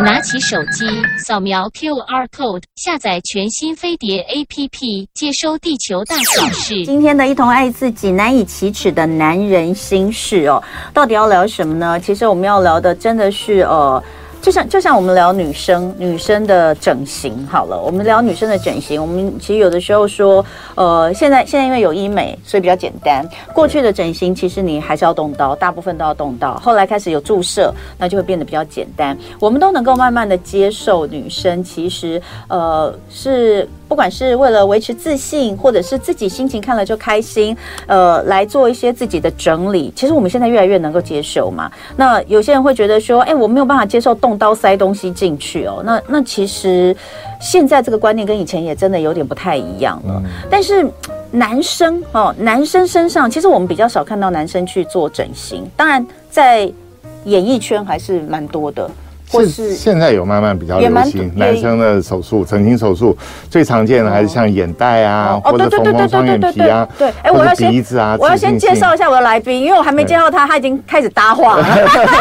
[0.00, 0.84] 拿起手机，
[1.18, 6.84] 扫描 QR code，下载全新飞碟 APP，接收地球大小事。
[6.84, 10.62] 今天的一同爱自己难以启齿的男人心事哦，
[10.92, 11.98] 到底要聊什么呢？
[12.00, 14.02] 其实我们要聊的真的是呃。
[14.42, 20.44] 就像就像我们聊女生女生的整形好了，我们聊女生的整形，我们其实有的时候说，
[20.76, 23.28] 呃，现在现在因为有医美，所以比较简单。
[23.52, 26.54] 过去的整形其实你还是要动刀，大部分都要动刀。
[26.58, 29.18] 后来开始有注射，那就会变得比较简单。
[29.40, 33.68] 我们都能够慢慢的接受女生，其实呃是。
[33.88, 39.92] 不管是为了维持自信，或者是自己心情看了就开心，呃，来做一些自己的整理。
[39.94, 41.70] 其实我们现在越来越能够接受嘛。
[41.96, 45.82] 那有些人会觉得说，哎，我没有办法接受动刀塞东西进去哦。
[45.84, 46.94] 那那其实
[47.40, 50.22] 现在这个观念跟以前也真的有点不太一样了。
[50.50, 50.84] 但是
[51.30, 56.70] 男生哦，男生身上其实我们比较少看到男生去做整形，当然在
[57.24, 58.90] 演艺圈还是蛮多的。
[59.30, 63.16] 或是现在有慢慢比较流行男生的手术，整形手术
[63.50, 71.66] 最常见的还是像眼袋啊，或者缝缝双眼皮啊，对，哎，我要先鼻子啊，我要先介绍一下我的来宾，因为我还没介绍他，他已经开始搭话了。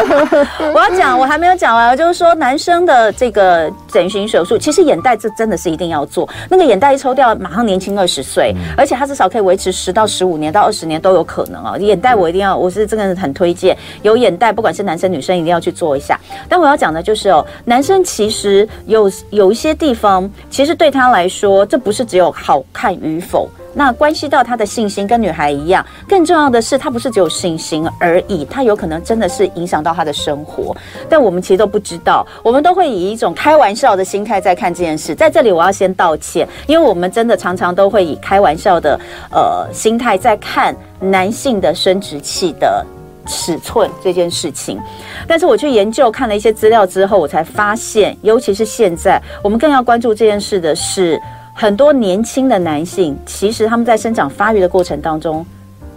[0.73, 11.77] 我要讲，我还没有讲完，就是说男生的这个整形手术，其实眼袋这真的是一定要做，那个眼袋一抽掉，马上年轻二十岁，而且他至少可以维持十到十五年到二十年都有可能啊。
[11.77, 16.19] 眼袋我一定要，我是真的很推荐，有眼袋，不管是男生女生，一定要去做一下。
[16.49, 16.94] 但我要讲。
[16.95, 25.85] 那就是哦，男生其实有有一些地方，其实对他来说，这不是只有好看与否，那关系到他的信心，跟女孩一样。
[26.07, 30.73] 更重要的是，他不是只有信心而已，他有可能真的是影响到他的生活。
[31.09, 35.13] 但我们其实都不知道，我们都会以一种开玩笑的心态在看这件事。
[35.13, 38.97] 在这里，我要先道歉，因为我们真的常常都会以开玩笑的
[39.31, 42.85] 呃心态在看男性的生殖器的。
[43.25, 44.79] 尺寸这件事情，
[45.27, 51.19] 但是我去研究看了一些资料之后，我才发现，尤其是现在，我们更要关注这件事的是，
[51.53, 55.45] 很多年轻的男性，其实他们在生长发育的过程当中，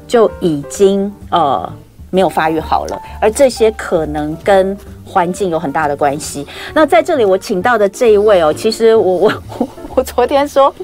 [0.06, 1.70] 就已经呃
[2.10, 6.46] 没有发育好了，而这些可能跟环境有很大的关系。
[6.72, 10.74] 那在这里，我请到的这一位哦，其实我我我我昨天说，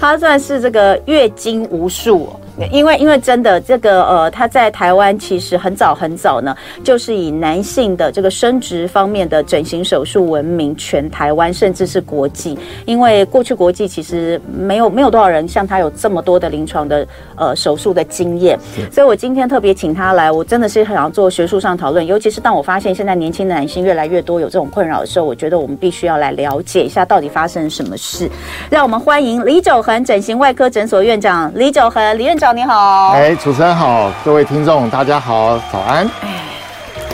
[0.00, 2.28] 他算是这个月经无数。
[2.72, 12.58] 因为，因为真的这个呃，他在台湾其实很早很早呢，就是以男性的这个生殖方面的整形手术闻名全台湾，甚至是国际。
[12.84, 18.58] 因为过去国际其实没有没有多少人像他有这么多的临床的呃手术的经验，
[18.90, 22.04] 所以我今天特别请他来，我真的是很想要做学术上讨论。
[22.04, 28.28] 尤其是当我发现现在年轻的男性越来越多有这种困扰的时候，我觉得我们必须要来了解一下到底发生了什么事。
[28.68, 32.47] 让我们欢迎李九恒整形外科诊所院长李九恒李院长。
[32.52, 36.08] 你好，哎，主持人好，各位听众大家好，早安。
[36.22, 36.40] 哎，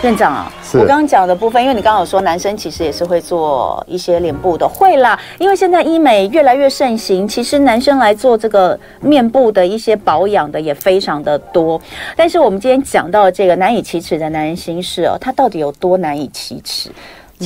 [0.02, 11.80] 院长啊，我刚刚讲的部分，因为你刚刚有说男生其实也是会做一些脸部的，会啦，因为现在医美越来越盛行，其实男生来做这个面部的一些保养的也非常的多。
[12.14, 16.90] 但是我们今天讲到这个难以启齿的男人心事哦，他到底有多难以启齿？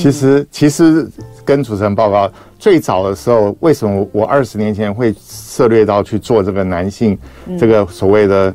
[0.01, 1.09] 其实，其实
[1.43, 7.17] 跟主持人报告，最早的时候，为什么我二十年前会涉猎到去做这个男性
[7.59, 8.53] 这个所谓的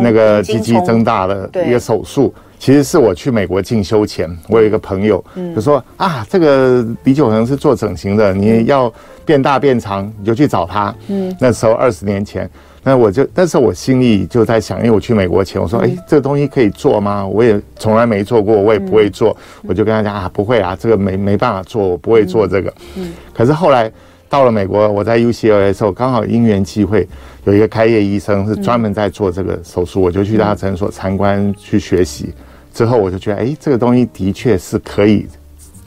[0.00, 2.32] 那个鸡鸡增大的一个手术？
[2.58, 8.92] 其实是我去美国进修前，我有一个朋友就说啊，这个李九恒是做整形的，你要
[9.24, 10.94] 变大变长，你就去找他。
[11.08, 12.48] 嗯，那时候二十年前。
[12.84, 17.24] 那我就，但是我心里就在想，因为我去美国前，我说，哎，这个东西可以做吗？
[17.24, 22.74] 我也从来没做过，我也不会做，我就跟他讲啊，不会啊，这个没没办法做，我不会做这个。
[22.96, 23.12] 嗯。
[23.32, 23.88] 可是后来
[24.28, 27.06] 到了美国，我在 UCLA 的时候，刚好因缘际会，
[27.44, 32.34] 有一个开业医生是专门在做这个手术，我就去他诊所参观去学习。
[32.74, 35.28] 之后我就觉得，哎，这个东西的确是可以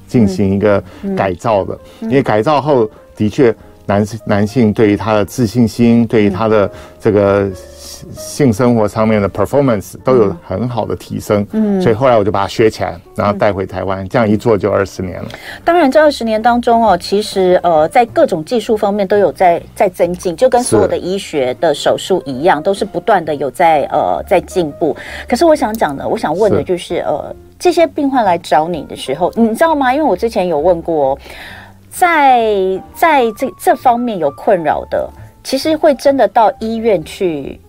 [0.07, 0.81] 进行一个
[1.17, 3.53] 改造的，因为改造后的确。
[3.85, 6.69] 男性男性对于他的自信心，对于他的
[6.99, 7.49] 这个
[8.13, 11.45] 性生活上面的 performance 都有很好的提升。
[11.51, 15.29] 嗯，所以后来我就把它学起来，然后带回台湾，这样一做就二十年了。
[15.63, 24.95] 当然，这二十年当中哦，其实呃，在各种技术方面都有在在增进，就跟所有的医学的手术一样，都是不断的有在呃在进步。
[25.27, 29.93] 可是我想讲的，我想问的就是呃，这些病患来找你的时候，你知道吗？
[29.93, 31.17] 因为我之前有问过。
[31.97, 35.09] 在在这这方面有困扰的，
[35.43, 37.59] 其实会真的到医院去，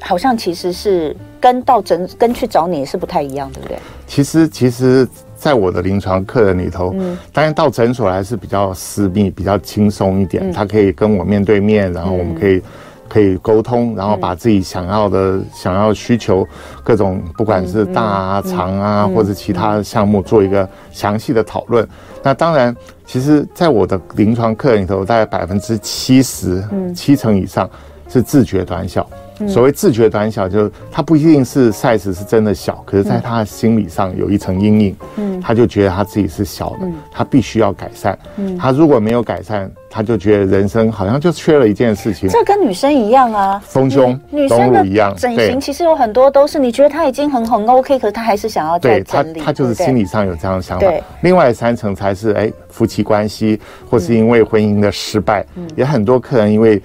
[0.00, 3.76] 好像其实是跟到诊跟去找你是不太一样，对不对？
[4.06, 12.62] 其实，其实，在我的临床客人里头，嗯，当然到诊所还是比较私密、比较轻松一点，他可以跟我面对面，然后我们可以
[13.12, 16.48] 可以沟通，然后把自己想要的、嗯、想要需求
[16.82, 21.86] 各种，不管是大啊、嗯、长啊，嗯、或者其他的项目，做一个详细的讨论。
[22.22, 22.74] 那当然，
[23.04, 26.64] 其实在我的临床课里头，大概百分之七十，
[26.96, 27.68] 七成以上
[28.08, 29.06] 是自觉短小。
[29.48, 42.28] 所谓自觉短小，就是他不一定是 size 是真的小，可是在他的心理上有一层阴影，嗯，他就觉得他自己是小的，他必须要改善，嗯，他如果没有改善，他就觉得人生好像就缺了一件事情。
[42.28, 48.78] 这跟女生一样啊，丰胸、女生的一样，整形其实有很多都是你觉得他已经很很 OK，可是他还是想要。
[48.78, 50.86] 对他，他就是心理上有这样的想法。
[51.20, 55.44] 另外三层才是哎，夫妻关系，或是因为婚姻的失败，
[55.76, 56.80] 也很多客人因为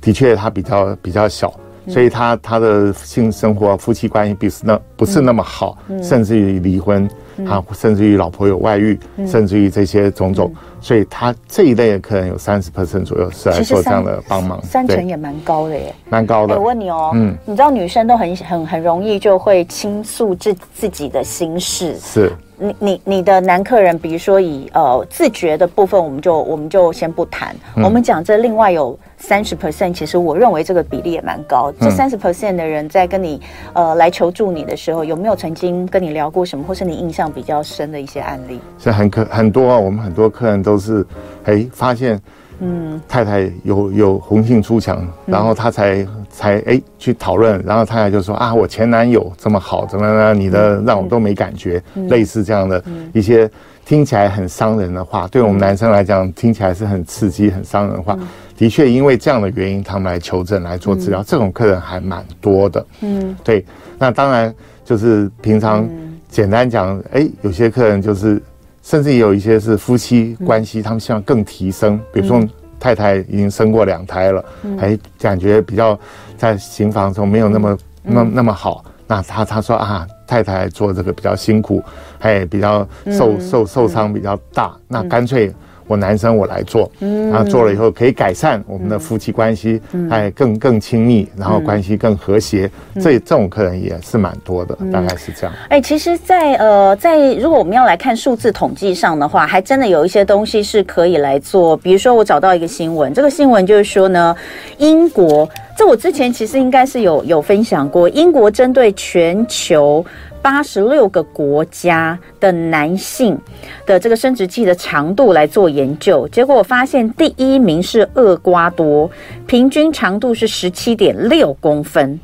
[0.00, 1.52] 的确他比较比较小。
[1.88, 7.08] 所以他他的性生活、夫妻关系不是那不是那么好，甚至于离婚，
[7.46, 10.52] 啊，甚至于老婆有外遇，甚至于这些种种。
[10.80, 16.56] 所以他这一类的客人有三十 percent 左右是来做这样的帮忙，三成也蛮高的耶，蛮高的。
[16.56, 22.32] 我问你哦，嗯，你知道女生都很很很容易就会倾诉自自己的心事，是。
[22.60, 28.98] 你你你的男客人，比如说以呃自觉的部分，我们就我们就先不谈，我们讲这另外有。
[29.22, 31.70] 三十 percent，其实我认为这个比例也蛮高。
[31.78, 33.38] 这三十 percent 的人在跟你
[33.74, 38.58] 呃来求助你的时候，有没有曾经跟你聊过什么，或是你印象比较深的一些案例？
[38.78, 41.06] 是很可很多啊，我们很多客人都是
[41.44, 42.18] 哎发现，
[42.60, 50.34] 嗯，太太有有红杏出墙，然后他才才哎去讨论，然后太太就说啊，我前男友这么好，怎么呢？
[50.34, 53.50] 你的让我都没感觉，类似这样的一些
[53.84, 58.16] 听起来很伤人的话，对我们男生来讲听起来是很刺激、很伤人的话。
[58.56, 62.86] 的确，因为这样的原因，他们来求诊来做治疗，嗯、这种客人还蛮多的。
[63.00, 63.64] 嗯，对。
[63.98, 64.54] 那当然
[64.84, 65.88] 就是平常
[66.28, 68.40] 简单讲，哎、嗯，有些客人就是，
[68.82, 71.98] 甚至也有一些是夫妻关系，嗯、他们希望更提升。
[72.12, 72.42] 比如说
[72.78, 74.44] 太太已经生过两胎了，
[74.78, 75.98] 哎、嗯，感觉比较
[76.36, 78.84] 在行房中没有那么、嗯、那那么好。
[79.06, 81.82] 那他他说啊，太太做这个比较辛苦，
[82.18, 85.52] 还，比较受、嗯、受受伤比较大，嗯、那干脆。
[85.90, 92.70] 我男生我来做，然后做了以后可以改善我们的夫妻关系，哎，更更亲密，然后关系更和谐。
[92.94, 95.52] 这这种客人也是蛮多的，大概是这样。
[95.68, 101.76] 哎，其实在，在呃，在如果我们要来看数字统计上的话，还真的有一些东西是可以来做。
[101.76, 104.36] 比如说，我找到一个新闻，这个新闻就是说呢，
[104.78, 110.06] 英国，这我之前其实应该是有有分享过，英国针对全球。
[110.42, 113.38] 八十六个国家的男性
[113.86, 119.10] 的这个生殖器的长度来做研究，结果我发现第一名是厄瓜多，
[119.46, 122.18] 平均长度是十七点六公分；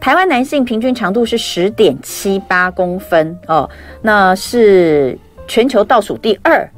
[0.00, 3.68] 台湾男性平均长度是十点七八公分哦，
[4.00, 5.18] 那是
[5.48, 6.68] 全球倒数第二。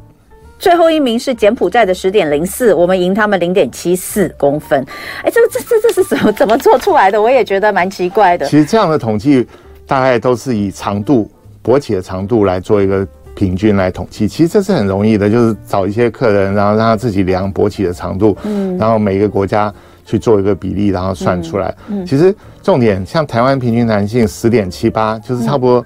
[0.59, 4.85] 最后一名是柬埔寨的十点零四，我们赢他们零点七四公分。
[5.23, 7.23] 哎，这个这这这是怎么怎么做出来的？
[7.23, 8.45] 我也觉得蛮奇怪的。
[8.47, 9.47] 其实这样的统计。
[9.89, 11.29] 大概都是以长度
[11.65, 13.05] 勃起的长度来做一个
[13.35, 19.73] 平均来统计，其实这是很容易的，就是找一些客人，然后让他自己量勃起的长度，嗯，然后每个国家
[20.05, 21.75] 去做一个比例，然后算出来。
[21.89, 25.85] 嗯，其实重点像台湾平均男性十点七八，就是差不多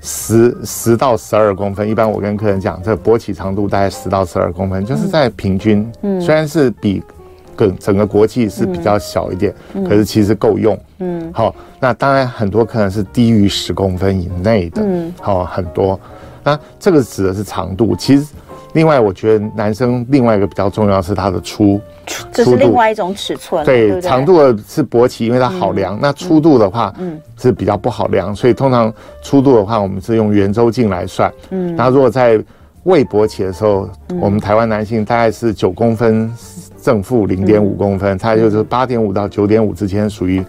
[0.00, 1.88] 十十到十二公分。
[1.88, 7.02] 一般我跟客人讲，这勃起长度大概十到十二公分，就是在平均，嗯，虽然是比。
[7.56, 10.78] 整整个国际是比较小一点，嗯、可是其实够用。
[10.98, 14.82] 嗯，好，那当然很多可能是低于十公分以内的。
[14.84, 15.98] 嗯，好，很多。
[16.42, 17.96] 那这个指的是长度。
[17.96, 18.26] 其实，
[18.74, 21.80] 另外我觉得男生另外一个比较重要是它的粗，
[22.30, 23.64] 这是另外一种尺寸。
[23.64, 25.96] 对，对对长度的是勃起，因为它好量。
[25.96, 28.92] 嗯、那粗度的话，嗯，是比较不好量，所以通常
[29.22, 31.32] 粗度的话，我们是用圆周径来算。
[31.50, 32.38] 嗯，那如果在
[32.82, 36.30] 未勃起的时候，嗯、我们台湾男性大概是九公分。
[36.84, 40.44] 正负零点五公分，它就是八点五到九点五之间，属于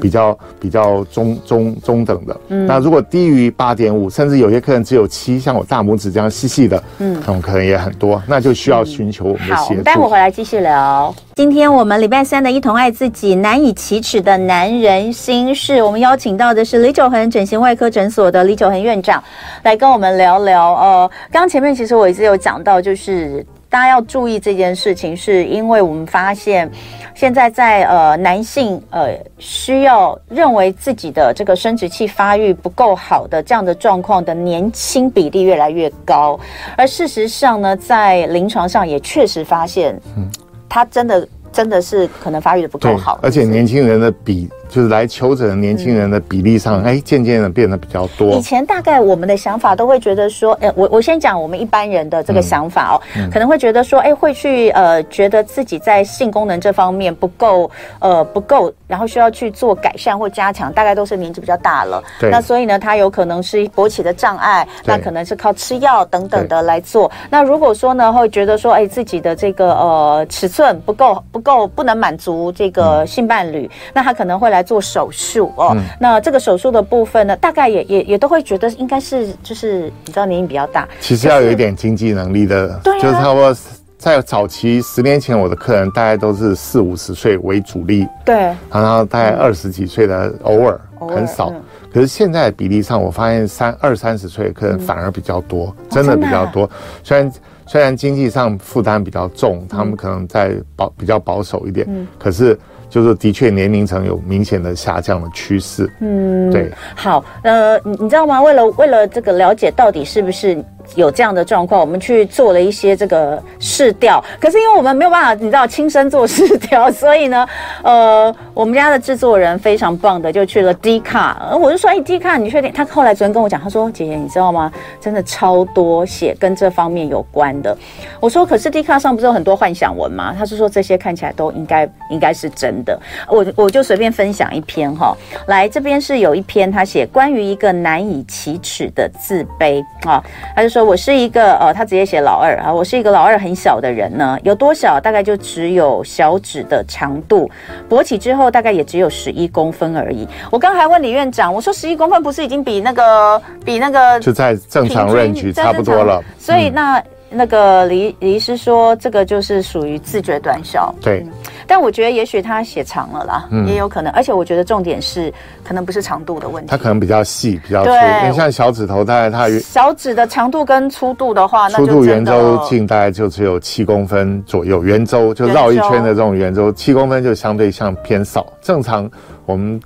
[0.00, 2.40] 比较比较中中中等的。
[2.46, 9.78] 那如果低于八点五，甚至有些客人只有七，像我大拇指这样细细的，嗯，那种客人也很多，那就需要寻求我们的协助。
[9.78, 11.12] 好，待会回来继续聊。
[11.34, 19.20] 今天我们礼拜三的一同爱自己难以启齿的男人心事，我们邀请到的是李九恒整形外科诊所的李九恒院长
[19.64, 20.74] 来跟我们聊聊。
[20.74, 23.44] 呃，刚刚前面其实我一直有讲到，就是。
[23.72, 26.70] 大家要注意这件事情，是因为我们发现，
[27.14, 36.38] 现在在呃男性呃需要认为自己的这个生殖器发育不够好的这样的状况的年轻比例越来越高，
[36.76, 40.30] 而事实上呢，在临床上也确实发现，嗯，
[40.68, 48.30] 他真的真的是可能发育的不够好，而且年轻人的比就是来求诊的年轻人的比例上，哎、嗯，渐渐的变得比较多。
[48.30, 52.96] 以前大概我们的想法都会觉得说，哎，我我先讲我们一般人的这个想法哦，
[53.30, 62.02] 可能会觉得说，哎，会去呃，觉得自己在性功能这方面不够，呃，不够，然后需要去做改善或加强，大概都是年纪比较大了。
[62.18, 62.30] 对。
[62.30, 67.12] 那所以呢，他有可能是勃起的障碍，那可能是靠吃药等等的来做。
[67.28, 75.72] 那如果说呢，会觉得说，哎，自己的这个呃尺寸不够，不够，不能满足这个性伴侣，嗯、那他可能会来做手术哦。
[75.76, 83.56] 嗯、那这个手术的部分呢，大概也也也都会觉得应该是就是你知道年龄比较大，其实要有一点经济能力的，就是、就是差不多
[83.98, 88.34] 在早期十年前，我的客人大概都是四五十岁为主力，对，
[88.70, 91.50] 然后大概二十几岁的偶尔、嗯、很少。
[91.50, 91.62] 嗯。
[91.92, 96.64] 可是现在的比例上，我发现三二三十岁的客人反而比较多，嗯、真的比较多。
[96.64, 97.32] 哦啊、虽然
[97.66, 102.58] 虽然经济上负担比较重，嗯、他们可能在保比较保守一点，嗯、可是
[102.92, 105.90] 就是的确年龄层有明显的下降的趋势。
[106.00, 106.70] 嗯，对。
[106.94, 108.42] 好，呃，你你知道吗？
[108.42, 110.62] 为了为了这个了解到底是不是。
[110.94, 117.48] 有这样的状况，我们去做了一些这个试调，可是因为我们没有办法，你知道亲身做试调，所以呢，
[117.82, 122.70] 呃，我们家的制作人非常棒的，就去了 D 卡，我就说，哎，D 卡，你确定？
[122.72, 124.70] 他后来昨天跟我讲，他说，姐姐，你知道吗？
[125.00, 127.74] 真的超多写跟这方面有关的。
[128.20, 130.34] 我说，可是 D 卡上不是有很多幻想文吗？
[130.38, 133.00] 他是说这些看起来都应该应该是真的。
[133.28, 140.22] 我我就随便分享一篇哈，来这边是有一篇他写关于一个难以启齿的自卑啊，
[140.54, 140.81] 他就说。
[140.84, 145.00] 我是一个呃，他直接写老二啊，我是一个老二很小的人呢，有多小？
[145.00, 147.50] 大概就只有小指的长度，
[147.88, 150.26] 勃起之后大概也只有十一公分而已。
[150.50, 156.98] 我刚还问李院长，我说十一公分不是已经比那个比那个就在正常 range 差不多了，所以那。
[156.98, 160.94] 嗯那个李李医师说，这个就是属于自觉短小。
[161.00, 161.32] 对、嗯，
[161.66, 164.12] 但我觉得也许他写长了啦，嗯、也有可能。
[164.12, 165.32] 而且我觉得重点是，
[165.64, 167.90] 可能不是长度的问题，它可能比较细，比较粗。
[167.90, 178.46] 对，你像小指头，大概它小指的长度跟粗度的话，粗度圆周径大概就只有七公分左右，圆周就绕一圈的这种圆周，七公分就相对像偏少。
[178.60, 179.10] 正常
[179.46, 179.80] 我们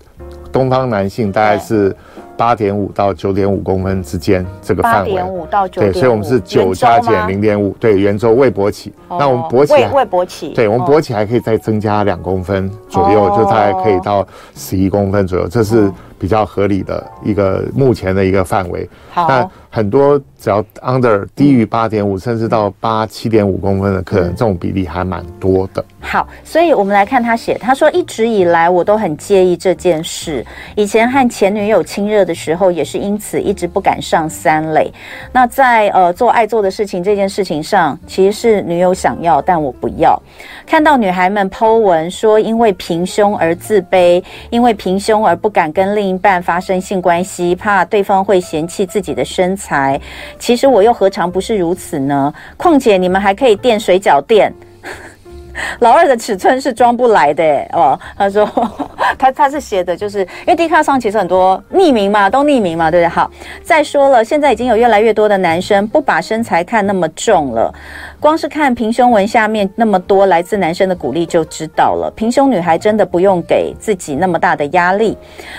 [0.50, 1.94] 东方男性大概是。
[2.36, 8.92] 八点五到九点五公分之间这个范围，八点五到九点，对，所以我们是九加减零点五，对，圆周未勃起。
[9.08, 18.88] 哦、那我们勃起，未未勃起，对，我们勃起还可以再增加两公分左右，哦、就大概可以到十一公分左右，这是比较合理的一个目前的一个范围。
[19.10, 25.84] 好，那很多只要 under 低于八点五，甚至到八七点五公分的客人，这种比例还蛮多的。
[26.00, 30.44] 好，所以我们来看他写，他说一直以来我都很介意这件事，
[30.76, 34.92] 以前和前女友亲热的时候，也是因此一直不敢上三垒。
[35.32, 40.20] 那在呃做爱做的事情这件事情上，其实是女友想要，但我不要。
[40.64, 50.00] 看到女孩们 po 文说因为平胸而自卑，因为平胸而不敢跟另一半发生性关系，怕对方会嫌弃自己的身材。
[50.38, 52.32] 其实我又何尝不是如此呢？
[52.56, 54.52] 况且你们还可以垫水饺垫，
[55.80, 57.98] 老二的尺寸是装不来的哦。
[58.16, 58.48] 他说
[59.18, 63.08] 他他是写的，就是因为 D 卡上其实很多匿名嘛，都匿名嘛，对不对？
[63.08, 63.30] 好，
[63.62, 67.72] 再说了，现在已经有越来越多的男生不把身材看那么重了。
[68.20, 75.16] 光是看平胸纹下面那么多来自男生的鼓励就知道了，平胸女孩真的不用给自己那么大的压力。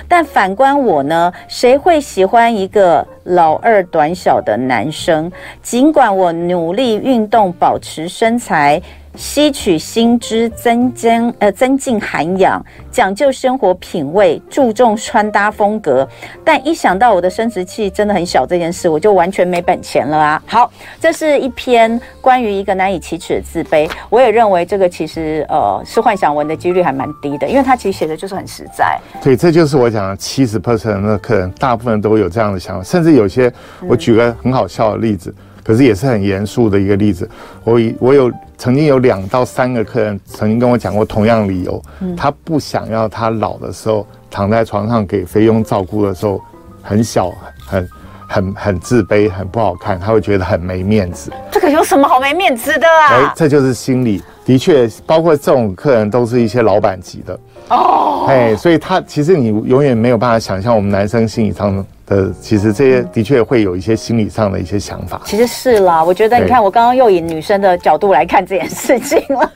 [0.07, 5.31] 但反观我呢，谁会喜欢一个老二短小的男生？
[5.61, 8.81] 尽管我努力运动，保持身材。
[9.17, 16.07] 吸取新知，增增呃增进涵养，讲究生活品味，注重穿搭风格。
[16.45, 20.43] 但一想到我的生殖器真的很小这件事，我就完全没本钱了啊！
[20.45, 20.71] 好，
[21.01, 23.89] 这是一篇关于一个难以启齿的自卑。
[24.09, 28.99] 我也认为这个其实呃是幻想文的几率还蛮低的，因为他其实写的就是很实在。
[29.19, 33.51] 对，这就是我讲的七十 percent 的客人，大部分都有这样的想法，甚至有些
[33.87, 35.31] 我举个很好笑的例子。
[35.35, 37.29] 嗯可是也是很严肃的一个例子，
[37.65, 46.41] 我我有曾经有两到三个客人曾经跟我讲过同样理由，嗯、他不想要他老的时候躺在床上给菲佣照顾的时候
[46.81, 47.31] 很小
[47.65, 47.89] 很
[48.27, 51.31] 很很自卑很不好看，他会觉得很没面子。
[51.51, 53.07] 这个有什么好没面子的啊？
[53.11, 65.21] 哎，这就是心理，的确，包括这种客人都是一些老板级的哦，哎，所以他其实你永远没有办法想象我们男生心理上的，其实这些的确会有一些心理上的一些想法。
[65.25, 69.51] 其实是啦，我觉得你看，我刚刚又以女生的角度来看这件事情了。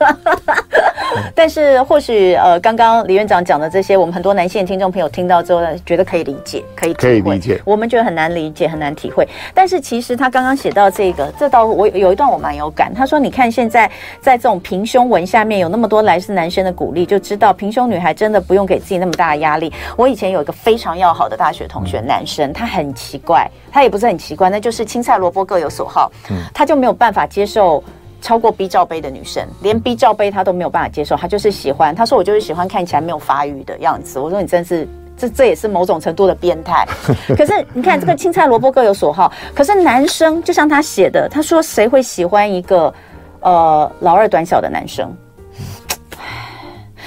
[1.34, 7.60] 但是或许呃，刚刚李院长讲的这些，我们很多男性听众朋友听到之后呢，觉得可以理解，可以，可以理解。
[7.66, 9.28] 我们觉得很难理解，很难体会。
[9.52, 12.94] 但是其实他刚刚写到这个，这倒我有一段我蛮有感。
[12.94, 13.90] 他说：“你看现在
[14.22, 26.12] 在这种平胸文下面有那么多来自男生的鼓励，就知道平胸女孩真的不用给自己那么大的压力。”我以前有一个非常要好的大学同学，男生，他很奇怪，他也不是很奇怪，那就是青菜萝卜各有所好，
[26.52, 27.82] 他就没有办法接受。
[28.24, 31.92] 超过 B 罩杯的女生，连 B 罩杯她都没有办法接受，她就是喜欢。
[31.92, 34.20] 她说我就是喜欢看起来没有发育的样子。
[34.20, 36.86] 我说你真是，这这也是某种程度的变态。
[37.36, 39.32] 可是你看这个青菜萝卜各有所好。
[39.52, 42.94] 可是男生就像他写的，他说谁会喜欢一个
[43.40, 45.12] 呃老二短小的男生？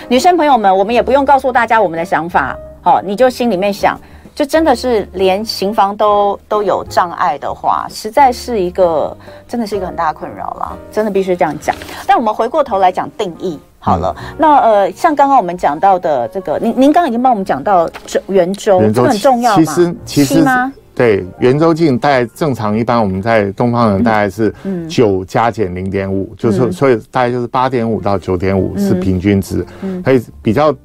[0.08, 4.00] 女生朋友们，我们也不用告诉大家我们的想法，好，你就心里面想。
[4.36, 9.16] 就真的是连行房都都有障碍的话，实在是一个
[9.48, 11.74] 真的是一个很大的困扰了，真的必须这样讲。
[12.06, 19.64] 但我们回过头来讲定义好了，嗯、那呃，像刚刚我们讲到的这个，您您刚刚已经帮我们讲到圆圆周，这个很重要嘛？
[19.64, 20.72] 其实其实吗？
[20.96, 24.54] 对，圆周径大概正常，一般我们在东方人大概是
[24.88, 30.76] 九加减零点五，就是所以大概就是八点五到九点五是平均值，嗯，所以比较。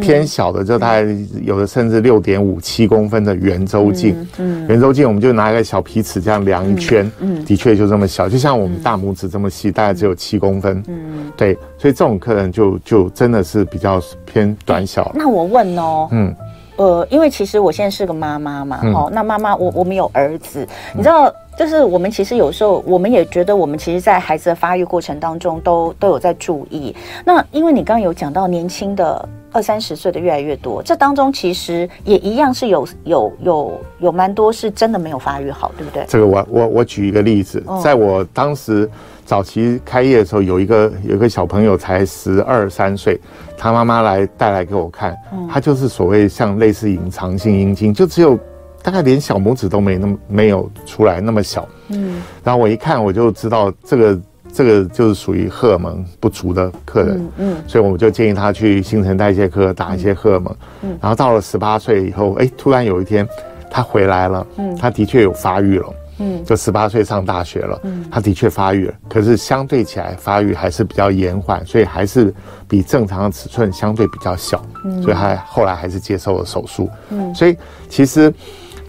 [0.00, 1.04] 偏小的就大概
[1.42, 15.10] 有的甚至六点五七公分的圆周径，嗯，圆周径我们就拿一个小皮尺这样量一圈，嗯，的确就这么小，就像我们大拇指这么细，大概只有七公分，嗯，对，所以这种客人就就真的是比较偏短小。
[15.16, 16.32] 那我问哦，嗯，
[16.80, 21.30] 呃，因为其实我现在是个妈妈嘛，哦，那妈妈我我们有儿子，你知道。
[21.58, 26.96] 就是我们其实有时候，我们也觉得我们其实，在孩子的发育过程当中，都都有在注意。
[27.22, 36.04] 那因为你刚刚有讲到，年轻的二三十岁的越来越多，这当中其实也一样是有有有有蛮多是真的没有发育好，对不对？
[36.08, 38.88] 这个我我我举一个例子，在我当时
[39.24, 43.20] 早期开业的时候，有一个有一个小朋友才十二三岁，
[43.56, 45.16] 他妈妈来带来给我看，
[45.50, 48.38] 他就是所谓像类似隐藏性阴茎，就只有。
[48.82, 54.18] 大概连小拇指都没那么没有出来那么小，嗯，然后我一看我就知道这个
[54.52, 63.26] 这个就是属于荷尔蒙不足的客人，嗯，嗯，所以我们就建议他去新陈代谢科打一些荷尔蒙，嗯，然后到了十八岁以后，哎，突然有一天
[63.70, 65.86] 他回来了，嗯，他的确有发育了。
[66.22, 72.30] 嗯，就十八岁上大学了，嗯，他的确发育了，可是相对起来发育还是比较延缓，所以还是
[72.68, 77.56] 比正常的尺寸相对比较小，嗯，所以他后来还是接受了手术，嗯，所以
[77.88, 78.30] 其实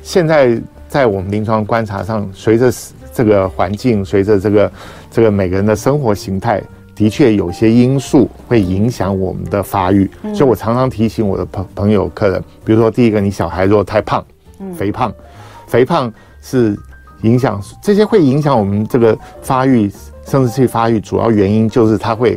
[0.02, 2.70] 现在在我们临床观察上，随着
[3.14, 4.72] 这个环境，随着这个
[5.12, 6.62] 这个每个人的生活形态，
[6.96, 14.26] 的确有些因素会影响我们的发育，嗯，所以我常常提醒我的朋朋友客人，比如说第一个，你小孩如果太胖，
[14.60, 15.14] 嗯，肥胖，
[15.68, 16.78] 肥胖是。
[17.24, 19.88] 影响这些会影响我们这个发育，
[20.26, 22.36] 生殖器发育，主要原因就是它会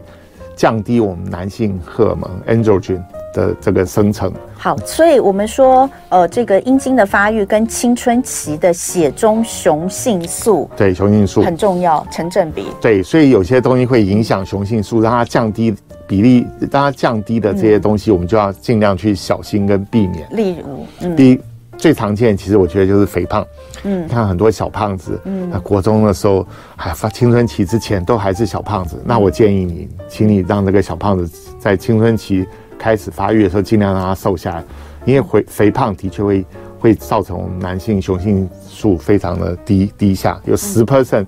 [0.54, 3.02] 降低我们男性荷尔蒙 androgen
[3.34, 4.32] 的这个生成。
[4.56, 12.68] 好，所以我们说，呃，这个阴茎的发育跟青春期的血中雄性素，对，雄性素很重要，成正比。
[12.80, 15.74] 对，所以有些东西会影响雄性素，让它降低
[16.06, 20.26] 比例，让它降低的这些东西，我们就要尽量去小心跟避免。
[20.30, 21.40] 例如，嗯，第一。
[21.76, 23.44] 最常见，其实我觉得就是肥胖。
[23.82, 29.02] 嗯，你看很多小胖子，嗯，那国中的时候还发青春期之前都还是小胖子。
[29.04, 32.46] 那我建议你，请你让这个小胖子在青春期
[32.78, 34.64] 开始发育的时候，尽量让他瘦下来，
[35.04, 36.44] 因为肥肥胖的确会
[36.78, 41.26] 会造成我们男性雄性素非常的低低下，有十 percent，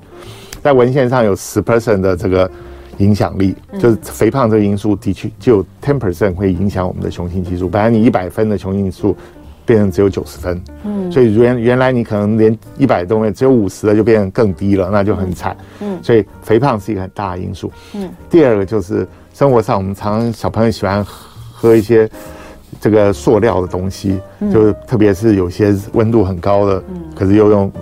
[0.63, 2.51] 在文献上有十 percent 的这个
[2.99, 7.69] 影响力，就是肥胖这个因素的确就 ten percent 会影响我们的雄性激素。
[7.69, 9.17] 本来你一百分的雄性素。
[9.67, 18.09] 变成只有九十分，嗯，所以原原来你可能连一百都没有，只有五十的就变成更低了，那就很惨，嗯，所以肥胖是一个很大的因素，嗯。
[18.31, 19.05] 第二个就是
[19.35, 21.36] 生活上，我们常常小朋友喜欢喝
[21.75, 22.09] 一些
[22.81, 27.73] 这个塑料的东西，嗯，就是特别是有些温度很高的，嗯，可是又用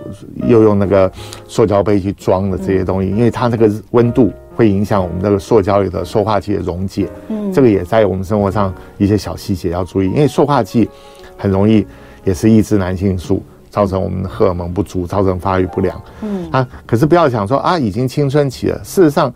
[0.46, 1.10] 又用那个
[1.46, 10.88] 塑胶杯去装的这些东西，因为它那个温度会影响我们这个塑胶里的塑化剂的溶解，嗯，这个也在我们生活上一些小细节要注意，因为塑化剂。
[11.36, 11.84] 很容易
[12.22, 16.00] 也是抑制男性素，造成我们的荷尔蒙不足，造成发育不良。
[16.22, 18.78] 嗯啊，可是不要想说啊，已经青春期了。
[18.84, 19.34] 事实上，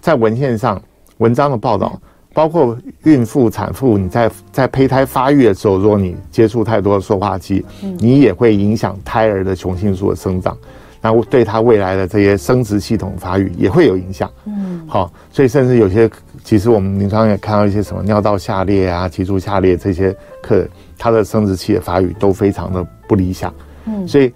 [0.00, 0.80] 在文献上
[1.18, 2.00] 文章的报道，
[2.34, 7.64] 包括孕妇、产妇，你在在胚胎发育的时候，如果你接触太多的塑化剂，
[7.98, 10.56] 你也会影响胎儿的雄性素的生长，
[11.00, 14.30] 那对他未来的这些生殖系统发育也会有影响。
[14.46, 16.10] 嗯，好，所以甚至有些，
[16.42, 20.68] 其实我们临床也看到一些什么尿道下裂啊、脊柱下裂这些客人。
[20.98, 23.52] 他的生殖器的发育都非常的不不理想。
[23.84, 24.32] 嗯，所以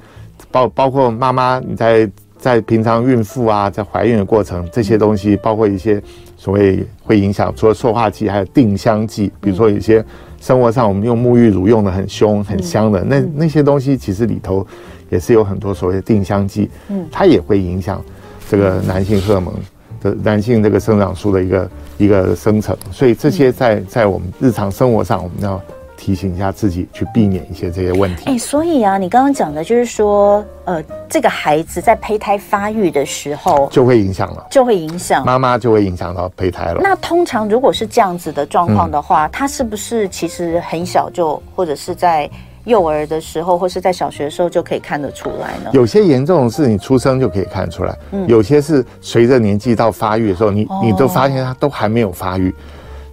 [0.50, 6.02] 包包括妈妈你在在平常孕妇啊，在怀孕的过程，这些东西包括一些
[6.36, 10.04] 所谓会影响，除了塑化剂，还有定香剂，比如说有些
[10.40, 14.66] 生活上我们用沐浴乳用的很凶很香的，那那些东西其实里头
[15.10, 18.02] 也是有很多所谓的定香剂，嗯，它也会影响
[18.48, 19.54] 这个男性荷尔蒙
[20.00, 25.60] 的男性这个生长素的一个一个生成，所以这些在在我们日常生活上我们要。
[25.96, 28.24] 提醒一下自己，去避免一些这些问题。
[28.26, 36.80] 哎，所以啊，你刚刚讲的就是说，呃，这个孩子在胚胎发育的时候就会影响了，就会影响妈妈，就会影响到胚胎了。
[36.82, 42.28] 那通常如果是这样子的状况的话，他、嗯、是不是其实很小就，或者是在
[42.64, 45.70] 幼儿的时候，或是在小学的时候就可以看得出来呢？
[45.72, 52.52] 有些严重的是你出生就可以看出来，嗯、有些是随着年纪到发育的时候，你你都发现他都还没有发育，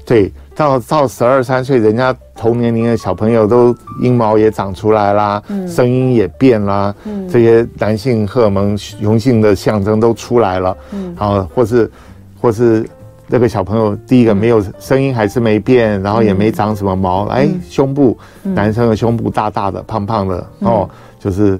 [0.05, 0.31] 对。
[0.55, 11.89] 到到十二三岁，人家同年龄的小朋友都阴毛也长出来啦，嗯、声音也变啦，嗯、这些男性荷尔蒙雄性的象征都出来了，嗯，啊，或是
[12.39, 12.87] 或是
[13.27, 20.89] 那个小朋友第一个没有声音还是没变，然后也没长什么毛，哎、嗯，胸部、嗯、男生的胸部大大的、胖胖的，嗯、哦，
[21.19, 21.59] 就是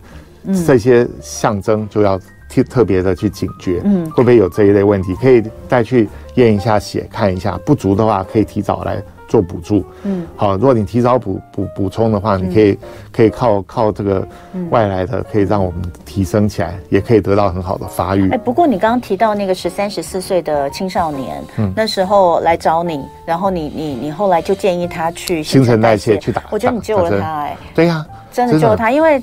[0.68, 2.20] 这些象征就要
[2.62, 6.10] 特特别的去警觉，嗯，会不会有这一类问题，可以再去。
[6.36, 9.00] 验一下血，看一下不足的话，可以提早来
[9.34, 9.84] 做补助。
[10.04, 12.78] 嗯，好，如果你提早补补补充的话，你可以
[13.12, 14.28] 可以靠靠这个
[14.70, 18.30] 外来的，可以让我们提升起来，也可以得到很好的发育。
[18.30, 29.20] 哎，不过你刚刚提到那个十三十四岁的青少年，嗯，那时候来找你，然后你你你后来就建议他去新陈代谢去打，我觉得你救了他，哎，对呀，真的救了他，因为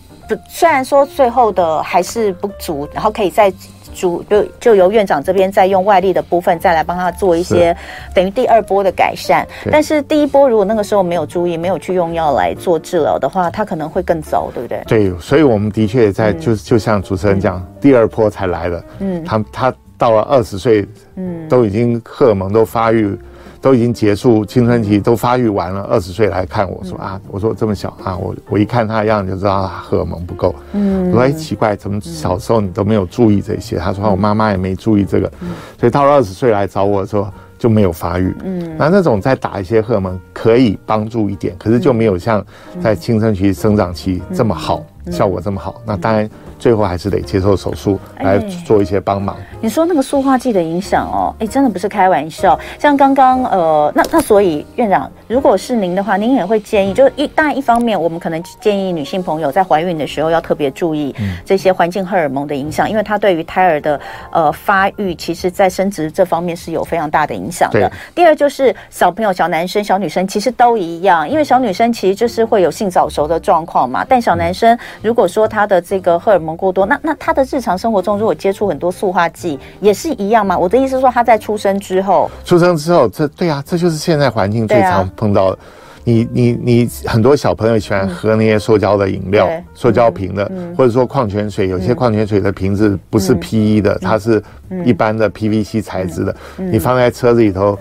[0.49, 3.53] 虽然说最后的还是不足，然后可以再。
[3.95, 7.77] 主就就由院长这边再用外力的部分再来帮他做一些
[8.15, 14.83] 等于第二波的改善，但是第一波如果那个时候没有注意，没有去用药来做治疗的话，他可能会更糟，对不对？
[14.87, 23.19] 对，所以我们的确在就就像主持人讲，第二波才来了，嗯，他他到了二十岁，嗯，都已经荷尔蒙都发育。
[23.61, 30.55] 都已经结束青春期，都发育完了，二十岁来看我说啊，我说这么小啊，我我一看他的样子就知道他荷尔蒙不够。
[30.73, 33.77] 嗯，我说哎奇怪，怎么小时候你都没有注意这些？
[33.77, 35.31] 他说我妈妈也没注意这个，
[35.79, 38.35] 所以到了二十岁来找我的时候就没有发育。
[38.45, 42.45] 嗯，那那种再打一些荷尔蒙可以帮助一点，可是就没有像
[42.81, 45.83] 在青春期生长期这么好，效果这么好。
[45.85, 46.29] 那当然。
[46.61, 49.37] 最后还是得接受手术来做一些帮忙。
[49.61, 52.59] 你说那个塑化剂的影响哦，哎，真的不是开玩笑。
[52.79, 63.99] 像刚刚呃，那那所以院长，如果是您的话，您也会建议，就是一当然一方面，我们可能建议女性朋友在怀孕的时候要特别注意这些环境荷尔蒙的影响，因为它对于胎儿的
[64.31, 67.91] 呃发育，其实在生殖这方面是有非常大的影响的。
[68.15, 80.59] 第二就是小朋友、小男生、小女生其实都一样，因为小女生其实就是会有性早熟的状况嘛，但小男生如果说他的这个荷尔蒙过多，那那他的日常生活中如果接触很多塑化剂，也是一样吗？
[80.59, 85.59] 我的意思是说，他在出生之后，出生之后，这对啊，这就是现在环境最常碰到的。
[86.03, 94.43] 你你你很多小朋友喜欢喝那些塑胶的饮料，塑胶瓶的，或者说矿泉水，有些矿泉水的瓶子不是 PE 的，它是
[94.85, 97.79] 一般的 PVC 材质的，你放在车子里头，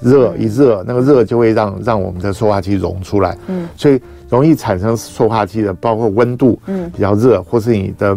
[0.00, 4.00] 热一热，那个热就会让让我们的塑化剂溶出来，嗯，所以。
[4.32, 6.90] 容易产生塑化剂的，包括温度嗯。
[6.90, 8.16] 比较热，或是你的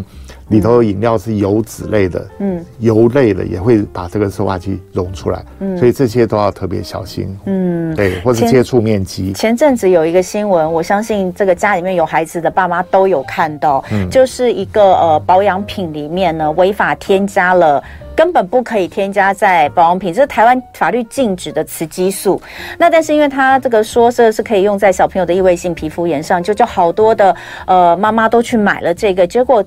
[0.49, 9.33] 里头饮料是油脂类的，嗯，油类的也会把这个塑化剂溶出来，嗯，所以这些都要特别小心，嗯，对，或是接触面积。
[9.33, 17.81] 前阵子有一个新闻，我相信这个家里面有孩子的爸妈都有看到，嗯，就是一个呃保养品里面呢违法添加了。
[18.15, 22.41] 根本不可以添加在保养品，这是台湾法律禁止的雌激素。
[22.77, 27.35] 那但是因为它这个说这是可以用在小朋友的异位性皮肤炎上，就就好多的
[27.67, 29.63] 呃妈妈都去买了这个，结果。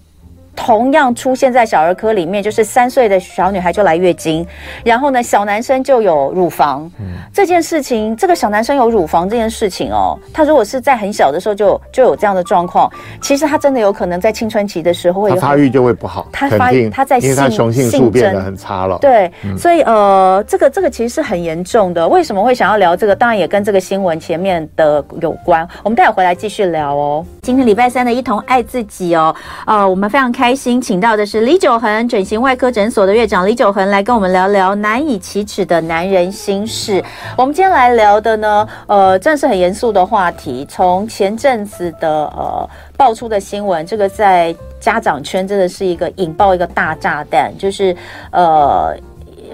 [0.59, 4.45] 同样出现在小儿科里面，就是三岁的小女孩就来月经，
[4.83, 6.91] 然后呢，小男生就有乳房。
[6.99, 12.91] 嗯，这件事情，这个小男生有乳房这件事情哦，他如果是在很小的时候就就有这样的状况，
[13.23, 16.27] 其实他真的有可能在青春期的时候会有发育就会不好。
[16.33, 18.99] 他发育，他在性性素变得很差了。
[18.99, 22.07] 对，嗯、所以呃，这个这个其实是很严重的。
[22.09, 23.15] 为什么会想要聊这个？
[23.15, 25.67] 当然也跟这个新闻前面的有关。
[25.85, 27.25] 我们待会回来继续聊哦。
[27.43, 29.35] 今天礼拜三的一同爱自己哦，
[29.67, 37.05] 呃，我们非常开开心，请到的是李九恒整形外科诊所的院长李九恒来跟我们聊聊难以启齿的男人心事。
[37.37, 40.67] 我们今天来聊的呢，呃，真的是很严肃的话题。
[40.67, 47.95] 从前阵子的呃爆出的新闻，这个在家长圈真的是一个引爆一个大炸弹，就是
[48.33, 48.97] 呃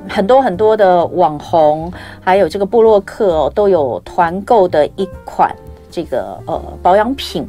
[0.08, 5.52] 很多很多的网红还有这个布洛克、都有团购的一款
[5.90, 7.44] 这个呃保养品。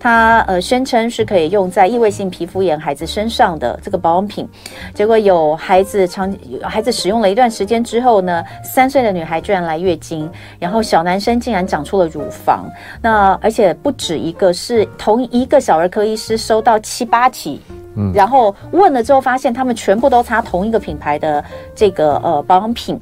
[0.00, 4.48] 它呃宣称是可以用在异位性皮肤炎孩子身上的这个保养品，
[4.94, 6.32] 结果有孩子长
[6.62, 12.66] 孩子使用了一段时间之后呢，三岁的女孩居然来月经，然后小男生竟然长出了乳房，
[13.02, 17.60] 那而且不止一个，是同一个小儿科医师收到七八起。
[18.14, 22.98] 然后问了之后，发现他们全部都擦同一个品牌的这个呃保养品，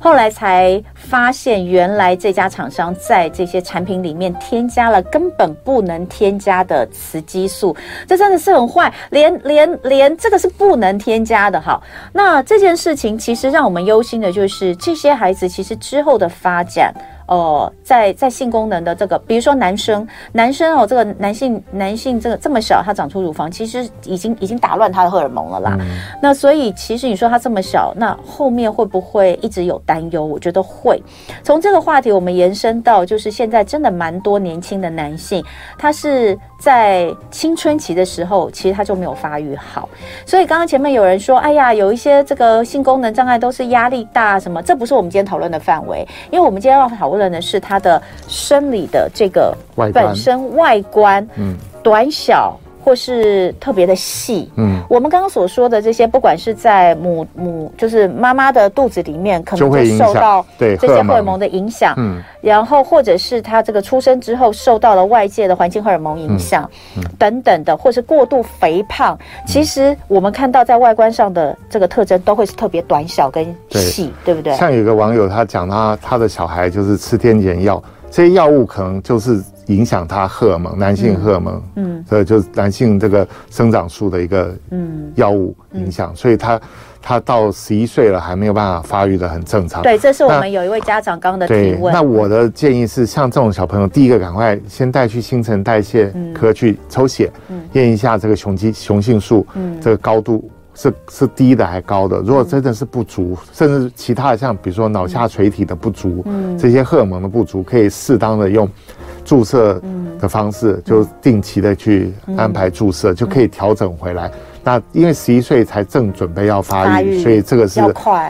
[0.00, 11.80] 后来才发现原来这家厂商在这些产品里面添加了根本不能添加的雌激素，这真的是很坏，连连连这个是不能添加的哈。
[12.12, 16.94] 那这件事情其实让我们忧心的就是这些孩子其实之后的发展。
[17.30, 25.76] 哦、呃，在在性功能的这个，比如说男生，男生哦，这个男性男性这个这么小，他长出乳房，其实已经已经打乱他的荷尔蒙了啦。
[25.78, 25.86] 嗯、
[26.20, 30.24] 那所以其实你说他这么小，那后面会不会一直有担忧？
[30.24, 31.00] 我觉得会。
[31.44, 35.44] 从这个话题我们延伸到，就是现在真的蛮多年轻的男性，
[35.78, 39.88] 他是在青春期的时候，其实他就没有发育好。
[40.26, 47.30] 所以刚刚前面有人说，哎呀，有一些这个性功能障碍都是压力大什么，这不是我们今天讨论的范围，因为我们今天要讨论。
[47.30, 49.56] 的是他的生理的这个
[49.94, 74.34] 本身外观，嗯，短小或是特别的细，嗯，我们刚刚所说的这些，不管是在母母就是妈妈的肚子里面，可能就受到对这些荷尔蒙的影响，嗯，然后或者是他这个出生之后受到了外界的环境荷尔蒙影响，嗯，等等的，或是过度肥胖，其实我们看到在外观上的这个特征都会是特别短小跟细，对。
[74.34, 74.54] 不对？
[74.54, 79.42] 像有个网友他讲他他的小孩就是吃天然药，这些药物可能就是。
[79.70, 86.60] 影响他荷尔蒙，男性荷尔蒙，嗯，所以就是男性这个生长素的一个嗯药物影响，所以他
[87.00, 89.82] 他到十一岁了还没有办法发育的很正常。
[89.82, 91.94] 对，这是我们有一位家长刚的提问。
[91.94, 97.30] 那我的建议是，像这种小朋友，第一个赶快先带去新陈代谢科去抽血，
[97.72, 102.18] 验一下这个雄激雄性素，嗯，这个高度是是低的还高的。
[102.18, 108.68] 如果真的是不足，甚至其他的像比如说脑下垂体的不足，嗯，这些荷尔蒙的不足，可以适当的用。
[109.24, 109.80] 注射
[110.18, 114.30] 的方式就定期的去安排注射，就可以调整回来。
[114.62, 117.80] 那因为十一岁才正准备要发育，所以这个是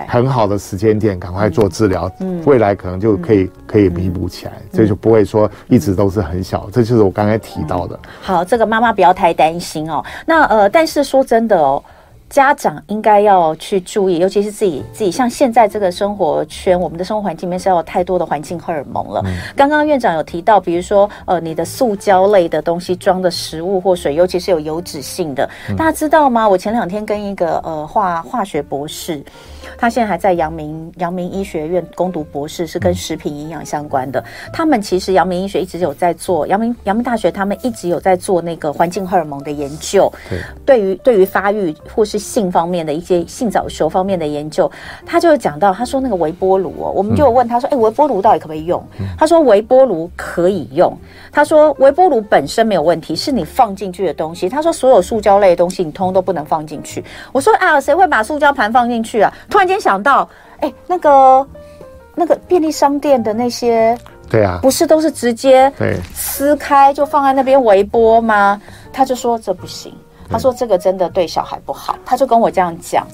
[0.07, 2.11] 很好的时间点，赶快做治疗，
[2.44, 6.68] 未来可能就可以可以弥补起来，这就不会说一直都是很小。
[6.72, 7.98] 这就是我刚才提到的。
[8.22, 10.05] 好，这个妈妈不要太担心哦。
[10.24, 11.83] 那呃，但是说真的哦。
[12.31, 19.21] 家长应该要去注意，尤其是自己自己，像现在这个生活圈，我们的生活环境里面是要有太多的环境荷尔蒙了。
[19.27, 26.49] 嗯、刚刚院长有提到，比如说呃，你的塑胶类的东西装的食物或水，尤其是有油脂性的，嗯、大家知道吗？
[26.49, 29.23] 我前两天跟一个呃化化学博士。
[29.77, 34.23] 他现在还在阳明阳明医学院攻读博士，是跟食品营养相关的。
[34.53, 40.12] 他们其实阳明医学一直有在做，阳明阳明大学他们一直有在做那个环境荷尔蒙的研究。
[40.29, 44.70] 对，对于对于发育或是性方面的一些性早熟方面的研究，
[45.05, 48.83] 他就讲到，他说那个微波炉哦，我们就问他说，哎，微波炉到底可不可以用？
[49.18, 50.96] 他说微波炉可以用。
[51.33, 54.47] 他说微波炉本身没有问题，是你放进去的东西。
[54.47, 57.03] 他说所有塑胶类的东西你通通都不能放进去。
[57.33, 59.33] 我说啊，谁会把塑胶盘放进去啊？
[59.49, 59.71] 突然。
[59.71, 61.47] 间想到，哎、欸，那个
[62.16, 63.97] 那个便利商店的那些，
[64.29, 65.73] 对啊，不是都是直接
[66.12, 68.61] 撕开就放在那边微波吗？
[68.93, 69.95] 他就说这不行，
[70.29, 73.07] 他说这个真的对小孩不好，他就跟我这样讲。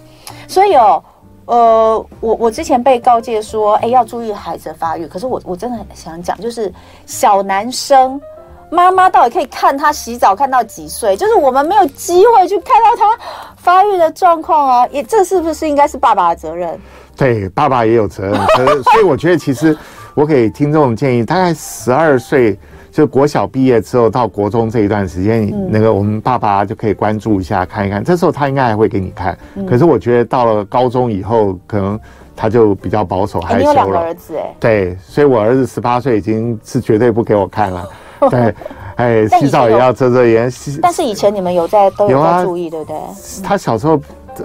[0.49, 1.05] 所以哦，
[1.47, 5.07] 呃，我我之前被告诫说，哎、欸，要注意孩子的发育。
[5.07, 6.73] 可是我我真的很想讲，就是
[7.07, 8.21] 小男生。
[8.69, 11.17] 妈妈到底可以看他洗澡看到几岁？
[11.17, 13.17] 就是我们没有机会去看到他
[13.57, 14.87] 发育的状况啊！
[14.91, 16.77] 也这是不是应该是爸爸的责任？
[17.17, 18.35] 对，爸爸也有责任。
[18.83, 19.79] 所以我觉得，其实
[20.15, 22.59] 我给听众建议，大概十二岁
[22.97, 28.03] 就国小毕业之后到国中这一段时间，嗯、那个我们爸爸就可以关注一下看一看。
[28.03, 29.37] 这时候他应该还会给你看。
[29.55, 32.01] 嗯、可是我觉得到了高中以后，可能
[32.35, 33.59] 他就比较保守害羞了。
[33.59, 34.57] 欸、你有两个儿子哎？
[34.59, 37.87] 对，所以我儿子十八岁已经是绝对不给我看了。
[38.31, 38.55] 对，
[38.95, 40.51] 哎，洗澡也要遮遮掩。
[40.81, 42.97] 但是以前你们有在都有在注意，对不对？
[43.45, 44.01] 他小时候，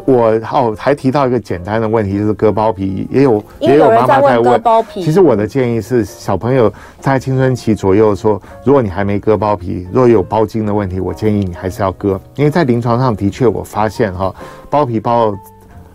[0.06, 5.04] 我哦还提到一个简单的问题，就是割包皮，也有也有妈妈在问割包皮。
[5.04, 14.34] 其实我的建议是，小朋友在青春期左右说，如果你还没割包皮，如果有包茎的问题，我建议你还是要割，因为在临床上的确我发现哈，
[14.70, 15.36] 包皮包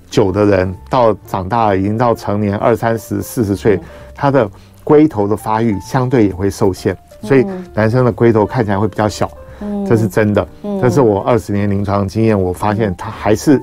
[0.09, 3.79] 久的人到长大了，已经到成年二三十、四十岁，
[4.15, 4.49] 他的
[4.85, 6.97] 龟头的发育相对也会受限。
[7.23, 9.29] 所以男生的龟头看起来会比较小，
[9.61, 10.47] 嗯，这是真的。
[10.63, 13.61] 嗯，这是我二十年临床经验，我发现他还是，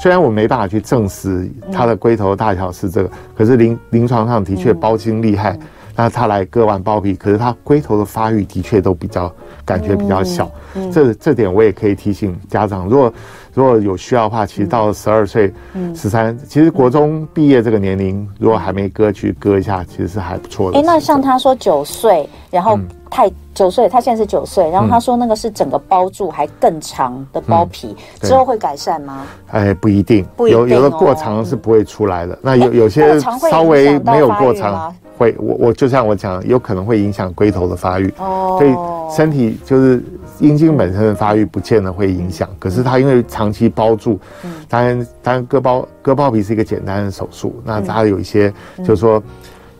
[0.00, 5.58] 虽然我没办法去证实它的龟头大小是这个，可是临临床上的确包茎厉害。
[6.00, 9.30] 那他来割完包皮，可是他龟头的发育的确都比较
[9.66, 10.50] 感觉比较小。
[10.74, 13.12] 嗯嗯、这这点我也可以提醒家长，如果
[13.52, 15.52] 如果有需要的话，其实到十二岁、
[15.94, 20.78] 十三，其实国中毕业这个年龄，如果还没割去割一下，其实是还不错的。
[20.78, 22.78] 哎，那像他说九岁，然后
[23.10, 29.26] 太九岁，他现在是九岁，然后他说那个是整个包住还更长的包皮，之后会改善吗？
[29.48, 32.38] 哎，不一定，有有的过长是不会出来的。
[32.40, 34.94] 那有有些稍微没有过长。
[35.20, 40.02] 会，我我就像我讲，有可能会影响龟头的发育，哦，所以身体就是
[40.38, 49.22] 阴茎本身的发育不见得会影响，可是它因为长期包住，嗯，当然当然割包割包皮是一个简单的手术，那它有一些就是说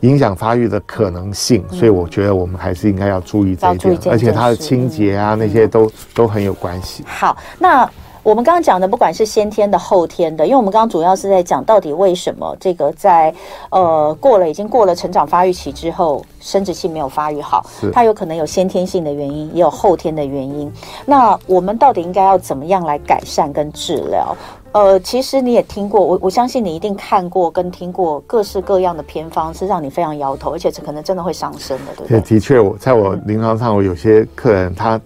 [0.00, 7.02] 影响发育的可能性，所以我觉得我们还是应该要注意这一点，而且它的清洁啊那些都都很有关系。
[7.06, 7.90] 好，那。
[8.22, 13.34] 我们刚刚讲的，不管是先天的、后天的，因为我们刚刚主要是在讲到底为什么这个在
[13.70, 20.70] 呃过了已经过了成长发育期之后，生殖器没有发育好，它有可能有先天性的原因，也有后天的原因。
[21.06, 24.36] 那我们到底应该要怎么样来改善跟治疗？
[24.72, 32.20] 呃，其实你也听过，我我相信你一定看过跟听过各式各样的偏方，是让你非常摇头，而且这可能真的会伤身的，对不对？
[32.20, 35.00] 的确，我在我临床上，我有些客人他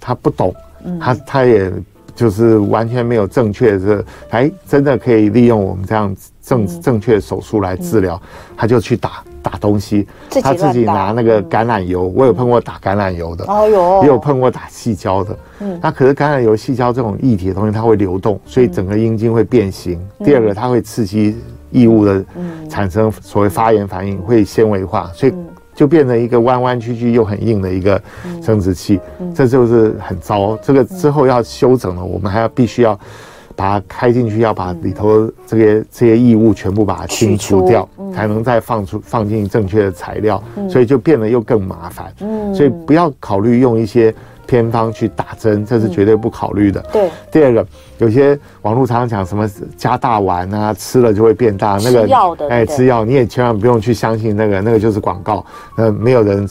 [0.00, 0.52] 他不懂，
[0.82, 1.72] 嗯、他他也。
[2.16, 8.20] 就是完全没有正确的，哎，真的可以利用我们这样正正确的手术来治疗，
[8.56, 10.08] 他就去打打东西，
[10.42, 20.00] 他自己拿那个橄榄油，我有碰过打橄榄油的，哦哟，也有碰过打矽胶的，嗯，那可是橄榄油、矽胶这种液体的东西，它会流动，所以整个阴茎会变形。
[20.24, 21.36] 第二个，它会刺激
[21.70, 22.24] 异物的
[22.68, 25.34] 产生所谓发炎反应，会纤维化，所以。
[25.76, 28.02] 就变成一个弯弯曲曲又很硬的一个
[28.42, 28.98] 生殖器，
[29.34, 30.56] 这就是很糟。
[30.62, 32.98] 这个之后要修整了，我们还要必须要
[33.54, 42.12] 把它开进去，要把里头这些这些异物全部把它清除掉，嗯、才能再放出放进正确的材料，嗯、所以就变得又更麻烦。
[42.20, 44.12] 嗯、所以不要考虑用一些。
[44.46, 46.80] 偏方去打针，这是绝对不考虑的。
[46.92, 47.10] 对。
[47.30, 47.66] 第二个，
[47.98, 55.44] 有些网络常常讲什么加大丸啊，吃了就会变大，那个药的，哎，吃药你也千万不用去相信那个，那个就是广告。
[55.76, 56.48] 那，没有人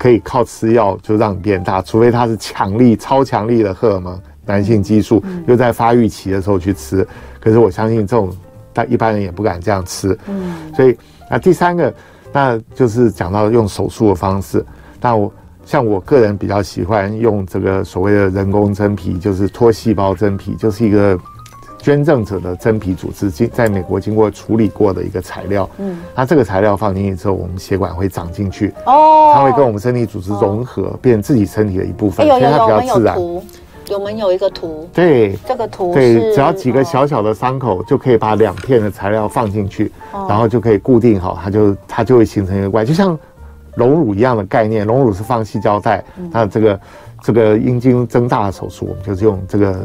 [0.00, 7.06] 可以靠吃药就让你变大，除非他是强力、超强力的荷尔蒙、男性激素，又在发育期的时候去吃。
[7.40, 8.30] 可是我相信这种，
[8.72, 10.18] 但一般人也不敢这样吃。
[10.26, 10.72] 嗯。
[10.74, 10.96] 所以，
[11.30, 11.92] 那第三个，
[12.32, 14.64] 那就是讲到用手术的方式，
[15.00, 15.32] 那我。
[15.68, 21.18] 像我个人比较喜欢用这个所谓的人工真皮，就是脱细胞真皮，就是一个
[21.76, 25.68] 捐赠者的真皮组织经在美国经过处理过的一个材料。
[25.76, 33.18] 嗯，那这个材料放进去之后，我们血管会长进去，哦，它会跟我们身体组织融合，哦、变成自己身体的一部分，所以它比较自然。
[33.90, 34.88] 有没有一个图？
[34.94, 43.18] 对，这个图对，只要几个小小的伤口，就可以把两片的材料放进去，哦、然后就可以固定好，它就它就会形成一个怪，就像。
[43.78, 46.78] 隆乳一样的概念，荣辱是放矽胶带，嗯、那这个
[47.22, 49.76] 这个阴茎增大的手术，我们就是用这个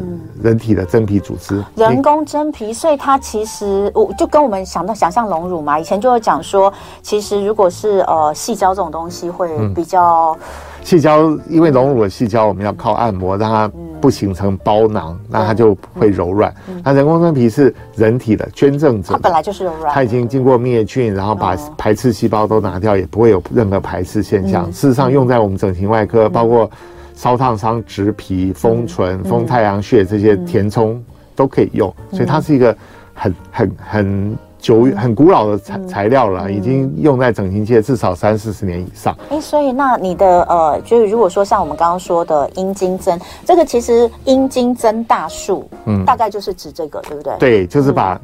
[0.42, 10.38] 人体的真皮组织，嗯、人工真皮，所以它其实我就跟我们想到想象隆乳嘛，以前就会讲说，其实如果是呃细胶这种东西会比较。
[10.40, 10.40] 嗯
[10.84, 16.54] 矽胶，因为隆乳的细胶，我们要靠按摩让它不形成包囊，那它就会柔软。
[16.84, 24.70] 那人工真皮是人体的捐赠者，它本来就是柔软，它已经经过灭菌，然后把排斥细胞都拿掉，也不会有任何排斥现象。
[24.74, 26.70] 事实上，用在我们整形外科，包括
[27.16, 31.04] 烧烫伤、植皮、封唇、封太阳穴这些填充
[31.36, 32.76] 都可以用，所以它是一个
[33.14, 34.38] 很很很。
[34.64, 39.14] 久很古老的材材料了，已经用在整形界至少三四十年以上。
[39.30, 47.36] 哎，所以那你的呃，就是如果说像我们刚刚说的阴茎增，这个其实阴茎增大术，嗯，大概就是指这个，对不对？
[47.40, 48.18] 对，就是把。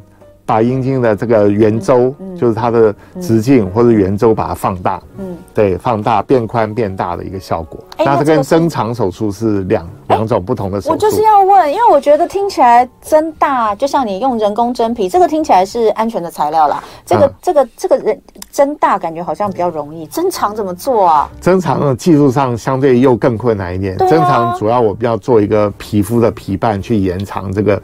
[0.49, 7.79] 把阴茎的这个圆周，就是它的直径或者圆周，把它放大，嗯，对，放大变宽变大的一个效果。
[7.97, 10.93] 欸、那这跟增长手术是两两、欸、种不同的手术。
[10.93, 16.83] 我就是要问，因为我觉得听起来增大，就像你用人工真皮，这个听起来是安全的材料啦。
[17.05, 21.29] 这个、嗯、这个这个人增大感觉好像比较容易，增长怎么做啊？
[21.39, 23.95] 增长的技术上相对又更困难一点。
[23.99, 27.79] 增长主要我们要做一个皮肤的皮瓣去延长这个。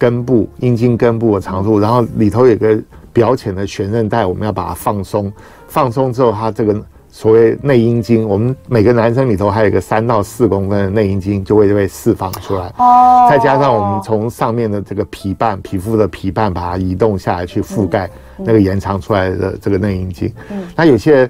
[0.00, 2.82] 根部阴茎根部的长度，然后里头有个
[3.12, 5.30] 表浅的悬韧带，我们要把它放松。
[5.68, 6.74] 放松之后，它这个
[7.10, 12.72] 所谓内阴茎，我们每个男生里头还有一个三到四公分的内阴茎，就会被释放出来。
[12.78, 13.28] 哦。
[13.28, 18.08] 再加上我们从上面的这个皮瓣，皮肤的皮瓣，把它移动下来去覆盖
[18.38, 20.32] 那个延长出来的这个内阴茎。
[20.50, 20.62] 嗯。
[20.74, 21.28] 那有些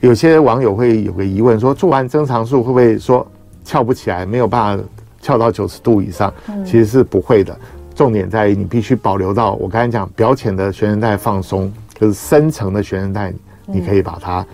[0.00, 3.26] 有些网友会有个疑问，说做完增长术会不会说
[3.64, 4.84] 翘不起来，没有办法
[5.20, 6.32] 翘到九十度以上？
[6.48, 6.64] 嗯。
[6.64, 7.58] 其实是不会的。
[7.94, 13.32] 重点在于你必须保留到我刚才讲表浅的悬韧带放松，就是深层的悬韧带，
[13.66, 14.44] 你可以把它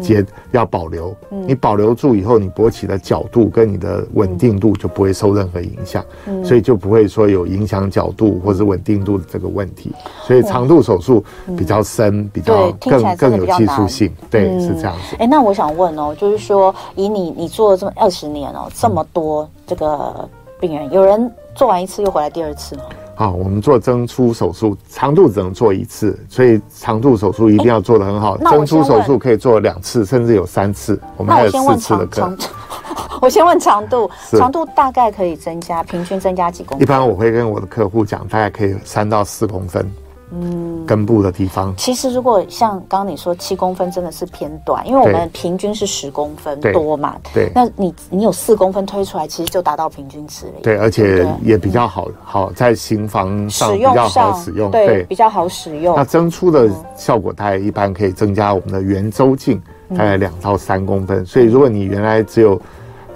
[0.00, 1.14] 节要保留。
[1.30, 9.92] 嗯，你保留住以后，你勃起的角度跟你的稳定度就不会受任何影响，嗯，所以就不会说有影响角度或者稳定度的这个问题。
[10.22, 11.24] 所以长度手术
[11.56, 15.16] 比较深，比较更更有技术性，对，是这样子。
[15.18, 20.28] 哎，那我想问哦，就是说以你你做了这么二十年哦，这么多这个
[20.60, 22.82] 病人，有人做完一次又回来第二次吗？
[23.14, 28.36] 好，我们做增粗手术，长度只能做一次，所以长度手术一定要做得很好。
[28.36, 31.00] 增粗手术可以做两次，甚至有三次。
[31.16, 32.30] 我们还有四次的课。
[33.22, 36.82] 我先问长度，长度大概可以增加，平均增加几公分？
[36.82, 39.90] 一般我会跟我的客户讲，大概可以三到四公分。
[40.32, 41.72] 嗯，根部的地方。
[41.76, 47.14] 其实如果像刚刚你说七公分真的是偏短，因为我们平均是十公分多嘛。
[47.32, 50.52] 对，那你你有四公分推出来，其实就达到平均值了。
[50.62, 55.94] 对，而且也比较好，好在行房上比较好使用，对，比较好使用。
[55.94, 61.24] 那增粗的效果，大概一般可以增加我们的圆周径，大概两到三公分。
[61.24, 62.60] 所以如果你原来只有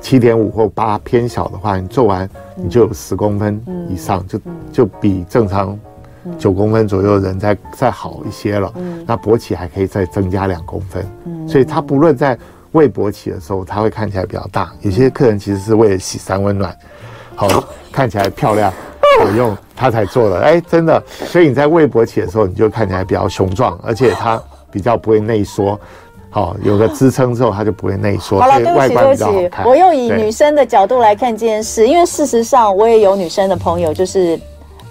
[0.00, 4.38] 七点五或八偏小的话，你做完你就有十公分以上，就
[4.72, 5.76] 就比正常。
[6.39, 12.39] 九公分左右的人再再好一些了，嗯，那勃起还可以再增加两公分，嗯，所以他不论在
[12.73, 14.71] 未勃起的时候，他会看起来比较大。
[14.83, 16.77] 有些客人其实是为了洗三温暖，
[17.35, 18.71] 好 看起来漂亮
[19.18, 20.41] 好用，他才做的。
[20.41, 24.41] 哎、欸，真的，所以你在未勃起的时候，你就看起来比较雄壮，而且他
[24.71, 25.81] 比较不会内缩，
[26.31, 28.39] 好有个支撑之后，他就不会内缩。
[28.39, 34.39] 好了，对不起，对不起，我又以女生的角度来看这件事，因为事实上我也有女生的朋友，就是。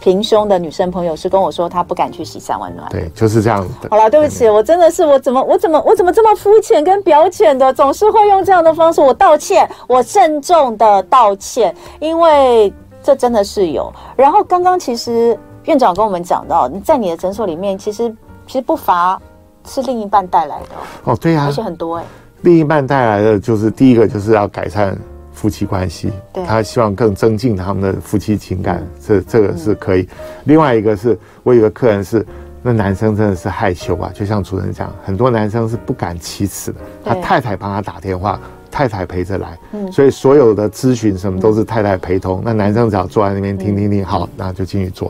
[0.09, 2.89] 平胸的女生朋友是跟我说，她不敢去洗三温暖。
[2.89, 3.89] 对，就是这样的。
[3.91, 8.99] 好了，对不起，我真的是我怎么我怎么我怎么这么肤浅跟表浅的，总是会用这样的方式。
[9.01, 13.93] 我道歉，我郑重的道歉，因为这真的是有。
[14.15, 18.09] 然后刚刚其实院长跟我们讲到，在你的诊所里面，其实
[18.47, 19.21] 其实不乏
[19.67, 22.07] 是另一半带来的哦，对呀、啊，而且很多哎、欸。
[22.41, 24.97] 另一半带来的就是第一个就是要改善。
[25.39, 26.11] 夫妻关系，
[26.45, 30.05] 他希望更增进他们的夫妻情感，这这个是可以。
[30.43, 32.25] 另外一个是我有个客人是，
[32.61, 38.37] 那男生真的是害羞啊，就像主持人讲，很多男生是不敢启齿的，他太太帮他打电话，
[38.69, 39.57] 太太陪着来，
[39.93, 45.09] 所以所有的咨询什么都是太太陪同，那男生只要坐在那边听听听，好，那就进去做。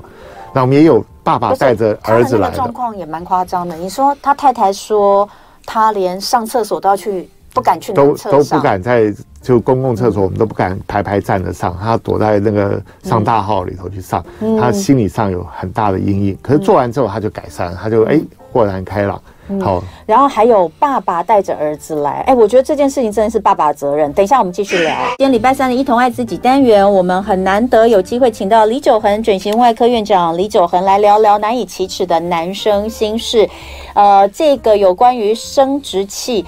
[0.54, 3.76] 那我们也有爸爸带着儿子来的，状况也蛮夸张的。
[3.76, 5.28] 你说他太太说
[5.66, 7.28] 他连上厕所都要去。
[7.54, 14.24] 不敢去，都都不敢在就公共厕所，我们都不敢排排站着上，他躲在那个上大号里头去上，
[14.60, 16.38] 他心理上有很大的阴影。
[16.42, 18.20] 可是做完之后他就改善，他就哎
[18.52, 19.22] 豁然开朗。
[19.62, 24.14] 好，然后还有爸爸带着儿子来，哎，我觉得这件事情真的是爸爸责任。
[24.14, 24.96] 等一下我们继续聊。
[25.18, 33.50] 今天礼拜三的一同爱自己单元，我们很难得有机会请到李九恒整形外科院长李九恒来聊聊难以启齿的男生心事。
[33.96, 36.46] 呃，这个有关于生殖器。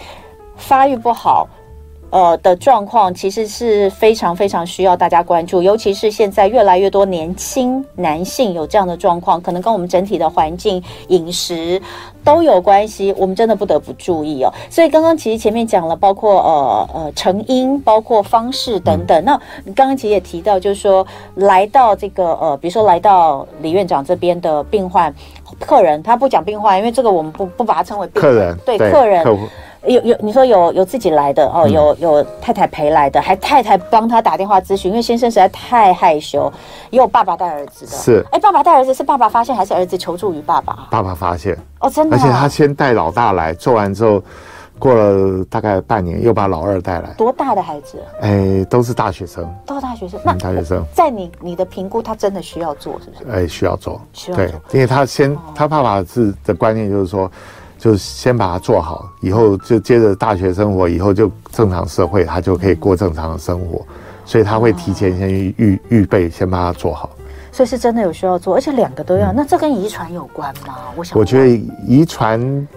[0.62, 1.48] 发育不好，
[2.12, 11.82] 呃的状况，其实是非常非常需要大家关注，尤其是现在越来越多年轻男性有这样的状况，可能跟我们整体的环境、饮食
[12.24, 14.54] 都有关系，我们真的不得不注意哦。
[14.70, 19.20] 所以刚刚其实前面讲了，包括呃呃成因，包括方式等等。
[19.22, 21.06] 嗯、那你刚刚其实也提到，就是说
[21.36, 25.14] 来到这个呃，比如说来到李院长这边的病患
[25.60, 29.26] 客人，他不讲病患，因为这个我们不不把它称为病客人，对，对客人。
[29.88, 36.52] 有有，你说有有自己来的哦，有有太太陪来的，还太太帮他打电话咨询，因为先生实在太害羞。
[36.92, 40.88] 也有爸爸带儿子的，是哎，爸爸带儿子是爸爸发现还是儿子求助于爸爸？
[40.92, 44.22] 爸爸发现哦，真的，而且他先带老大来做完之后，
[44.78, 47.10] 过了大概半年，又把老二带来。
[47.18, 47.98] 多大的孩子？
[48.22, 50.20] 哎，都是大学生，都是大学生。
[50.24, 53.36] 那大学生在你你的评估，他真的需要做是不是？
[53.36, 54.46] 哎，需要做，需要做。
[54.46, 57.32] 对，因为他先他爸爸是的观念就是说。
[57.82, 63.84] 就先把它做好，以后就接着大学生活，以后就正常社会，他就可以过正常的生活，
[64.24, 67.10] 所以他会提前先预预预备，先把它做好。
[67.52, 69.32] 所以是真的有需要做，而且两个都要。
[69.32, 70.76] 嗯、那这跟遗传有关吗？
[70.96, 71.48] 我想，我觉得
[71.88, 72.68] 遗传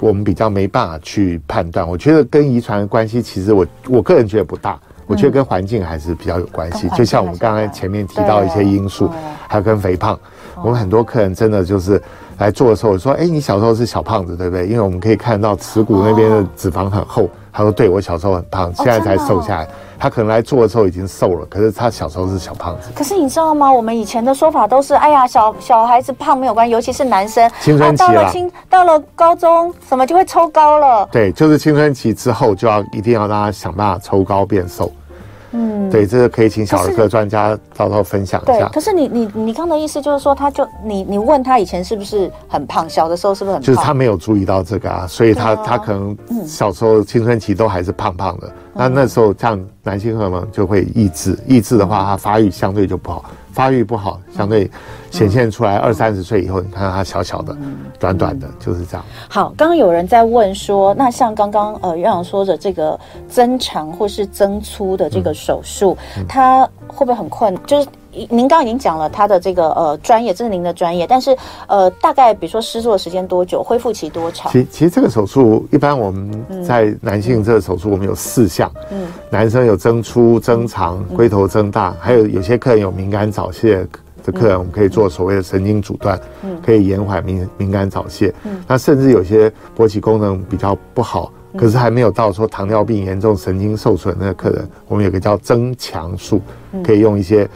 [0.00, 1.88] 我们比较没办法去判断。
[1.88, 4.76] 我觉得跟遗传的关系，其实我我个人觉得不大。
[5.06, 6.88] 我觉得跟环境还是比较有关系。
[6.96, 9.08] 就像我们刚才前面提到一些因素，
[9.46, 10.18] 还有跟肥胖，
[10.64, 12.02] 我们很多客人真的就是。
[12.38, 14.66] 来做的时候我说：“哎，你小时候是小胖子，对不对？
[14.66, 19.68] 因为我们可以看到耻骨那边的脂肪很厚。”他说：“对，我小时候很胖，现在才瘦下来。”
[19.98, 22.90] 他可能来做的时候已经瘦了，可是他小时候是小胖子。
[22.94, 23.72] 可是你知道吗？
[23.72, 34.92] 我们以前的说法都是：“哎呀，小小孩子胖没有关系，尤其是男生，青春期了，到了青到了高中什么就会抽高了。”对，就是青春期之后就要一定要让他想办法抽高变瘦。
[35.88, 38.52] 嗯，对，这个可以请小儿科专家到时候分享一下。
[38.52, 43.66] 对，可是你你你刚的意思就是说，他就你你问他以前是不是很胖，小的时候是不是很胖？
[43.66, 46.16] 就是他没有注意到这个啊，所以他、啊、他可能
[46.46, 48.48] 小时候青春期都还是胖胖的。
[48.48, 53.24] 嗯、那那时候像男性荷尔蒙就会抑制，抑制的话，他发育相对就不好。
[53.58, 54.70] 发育不好，相对
[55.10, 55.78] 显现出来。
[55.78, 57.56] 二三十岁以后，你看他小小的、
[57.98, 59.04] 短短的，就是这样。
[59.28, 62.96] 好，刚刚有人在问说，那像刚刚呃院长说的这个
[63.28, 65.98] 增长或是增粗的这个手术，
[66.28, 67.52] 它会不会很困？
[67.66, 67.88] 就是。
[68.30, 74.50] 您刚刚已经讲了他的这个呃专业，这是您的专业，但是呃大概比如说失作时间多久，恢复期多长？
[74.50, 83.86] 其其实这个手术一般我们在男性这个手术我们有四项，嗯，男生有增粗、增长、龟头增大，还有有些客人有敏感早泄
[84.24, 96.40] 的客人，我们可以做所谓的神经阻断，嗯，可以延缓敏敏感早泄，嗯，那甚至有些勃起功能比较不好，可是还没有到说糖尿病严重、神经受损那个客人，我们有个叫增强术，
[96.84, 97.48] 可以用一些。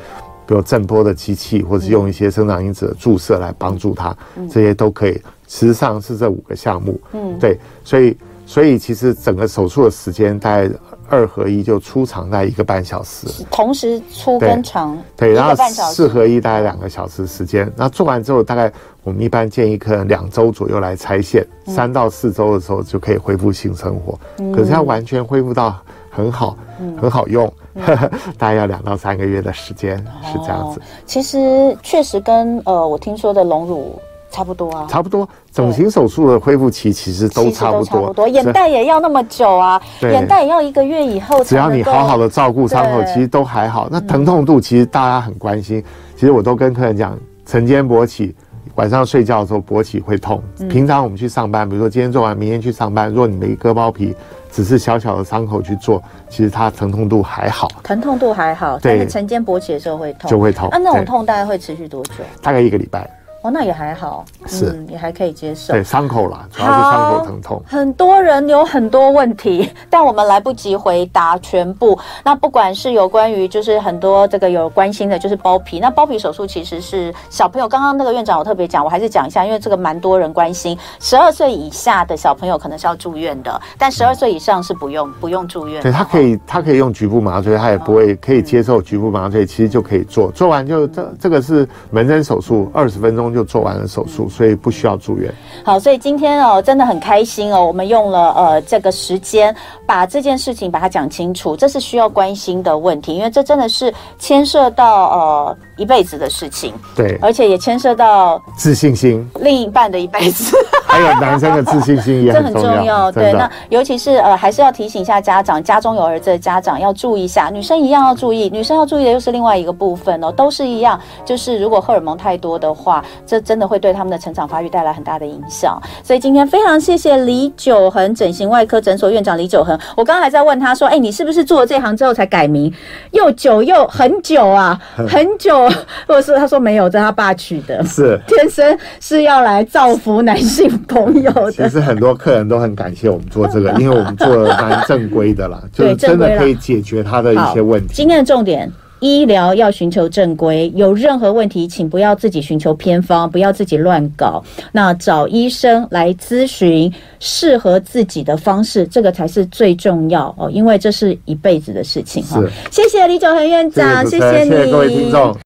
[0.46, 4.16] 比如震波的机器，或是用一些生长因子的注射来帮助它，
[4.50, 5.20] 这些都可以。
[5.48, 8.16] 实际上是这五个项目，嗯，对，所以
[8.46, 10.70] 所以其实整个手术的时间大概
[11.10, 15.54] 二合一就出长在一个半小时，同时出跟长，对，然后
[15.92, 17.70] 四合一大概两个小时时间。
[17.76, 18.72] 那做完之后，大概
[19.04, 24.18] 我们一般建议客人两周左右来拆线，三到四周的时候就可以恢复性生活。
[24.56, 25.78] 可是要完全恢复到
[26.08, 26.56] 很好，
[26.98, 27.52] 很好用。
[28.38, 30.80] 大概要两到三个月的时间，是这样子。
[31.06, 34.00] 其实确实跟呃我听说的隆乳
[34.30, 35.28] 差不多啊，差不多。
[35.52, 38.28] 整形手术的恢复期其实都差不多，差不多。
[38.28, 41.44] 眼袋也要那么久啊，眼袋也要一个月以后。
[41.44, 43.88] 只要你好好的照顾伤口，其实都还好。
[43.90, 45.82] 那疼痛度其实大家很关心，
[46.14, 48.34] 其实我都跟客人讲，晨间勃起，
[48.74, 50.42] 晚上睡觉的时候勃起会痛。
[50.70, 54.14] 平常我们去上班，比如说今天做完，明天去上班，如果你没割包皮。
[54.52, 60.68] 只是小小的伤口去做，其实它疼痛度还好，疼痛度还好，对，但是晨间勃起的时候会痛，就会痛。
[60.70, 62.22] 那那种痛大概会持续多久？
[62.42, 63.08] 大概一个礼拜。
[63.42, 65.72] 哦，那也还好，是、嗯、也还可以接受。
[65.72, 67.62] 对，伤口啦，主要是伤口疼痛。
[67.66, 71.98] 很多人有很多问题， 但我们来不及回答全部。
[72.24, 75.80] 那不管是有关于，就是很多这个有关心的，就是包皮。
[75.80, 80.78] 那包皮手术其实是小朋友，刚刚那个院长我特别讲，我还是讲一下，因为这个蛮多人关心。
[81.00, 85.82] 十二岁以下的小朋友可能是要住院的，但十二岁以上是不用不用住院。
[85.82, 94.28] 对，他可以他可以用局部麻醉，他也不会可以接受局部麻醉，其实就可以做，做完就这这个是门诊手术，二十分钟就做完了手术。
[94.28, 95.32] 所以不需要住院。
[95.64, 99.54] 好，所以今天哦，真的很开心哦，我们用了呃这个时间
[99.86, 106.72] 把这件事情把它讲清楚，这是需要关心的问题，因为这真的是牵涉到呃一辈子的事情。
[106.94, 110.56] 对，而且也牵涉到自信心，另一半的一辈子，
[110.86, 112.62] 还有男生的自信心也很重要。
[112.62, 113.12] 这很重要。
[113.12, 124.02] 对，那尤其是呃还是要提醒一下家长，家中有儿子的家长要注意一下，女生一样要注意，女生要注意的又是另外一个部分哦，都是一样，就是如果荷尔蒙太多的话，这真的会对他。
[124.02, 129.78] 们的成长发育带来很大的影响，所以今天非常谢谢李九恒整形外科诊所院长李九恒。
[129.96, 132.74] 我刚刚还在问他说：“哎，你是不是做了这行之后才改名？
[133.12, 134.76] 又久又很久啊，
[135.08, 135.70] 很久。”
[136.08, 141.52] 或者是他说没有，这他爸取的，是天生是要来造福男性朋友的。
[141.52, 147.94] 其实很多客人都很感谢我们做这个，因为我们做的蛮正规的啦， 就是真的可以解决他的一些问题。
[147.94, 148.68] 今天的重点。
[149.02, 154.40] 医疗要寻求正规，有任何问题，请不要自己寻求偏方，不要自己乱搞。
[154.70, 162.40] 那找医生来咨询适合自己的方式，这个才是最重要哦，因为这是一辈子的事情哈。
[162.70, 165.36] 谢谢李九恒院长，谢谢，你，谢谢各位听众。